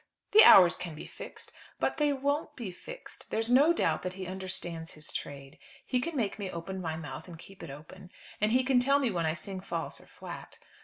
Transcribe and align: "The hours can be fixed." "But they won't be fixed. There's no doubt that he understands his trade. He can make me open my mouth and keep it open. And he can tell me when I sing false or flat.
"The 0.31 0.43
hours 0.43 0.75
can 0.75 0.95
be 0.95 1.05
fixed." 1.05 1.51
"But 1.79 1.97
they 1.97 2.11
won't 2.11 2.55
be 2.55 2.71
fixed. 2.71 3.29
There's 3.29 3.51
no 3.51 3.71
doubt 3.71 4.01
that 4.01 4.13
he 4.13 4.25
understands 4.25 4.89
his 4.95 5.13
trade. 5.13 5.59
He 5.85 5.99
can 6.01 6.15
make 6.15 6.39
me 6.39 6.49
open 6.49 6.81
my 6.81 6.95
mouth 6.97 7.27
and 7.27 7.37
keep 7.37 7.61
it 7.61 7.69
open. 7.69 8.09
And 8.41 8.51
he 8.51 8.63
can 8.63 8.79
tell 8.79 8.97
me 8.97 9.11
when 9.11 9.27
I 9.27 9.35
sing 9.35 9.59
false 9.59 10.01
or 10.01 10.07
flat. 10.07 10.57